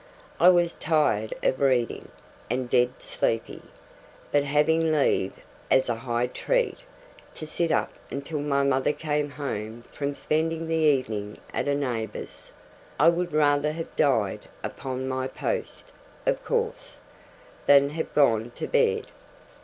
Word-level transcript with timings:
I 0.39 0.49
was 0.49 0.73
tired 0.73 1.35
of 1.43 1.61
reading, 1.61 2.09
and 2.49 2.67
dead 2.67 2.99
sleepy; 3.03 3.61
but 4.31 4.43
having 4.43 4.91
leave, 4.91 5.35
as 5.69 5.89
a 5.89 5.93
high 5.95 6.25
treat, 6.25 6.79
to 7.35 7.45
sit 7.45 7.71
up 7.71 7.91
until 8.09 8.39
my 8.39 8.63
mother 8.63 8.93
came 8.93 9.29
home 9.29 9.83
from 9.91 10.15
spending 10.15 10.65
the 10.67 10.73
evening 10.73 11.37
at 11.53 11.67
a 11.67 11.75
neighbour's, 11.75 12.51
I 12.99 13.09
would 13.09 13.31
rather 13.31 13.73
have 13.73 13.95
died 13.95 14.49
upon 14.63 15.07
my 15.07 15.27
post 15.27 15.91
(of 16.25 16.43
course) 16.43 16.97
than 17.67 17.91
have 17.91 18.11
gone 18.15 18.49
to 18.55 18.65
bed. 18.65 19.05